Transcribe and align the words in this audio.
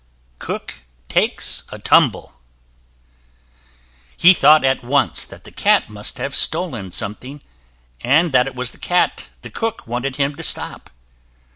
He 0.43 0.67
thought 4.33 4.65
at 4.65 4.83
once 4.83 5.25
that 5.25 5.43
the 5.43 5.51
cat 5.51 5.89
must 5.91 6.17
have 6.17 6.33
stolen 6.33 6.89
something, 6.91 7.43
and 8.03 8.31
that 8.31 8.47
it 8.47 8.55
was 8.55 8.71
the 8.71 8.79
cat 8.79 9.29
the 9.43 9.51
cook 9.51 9.85
wanted 9.85 10.15
him 10.15 10.33
to 10.37 10.41
stop. 10.41 10.89